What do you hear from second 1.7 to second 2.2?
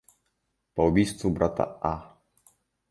А.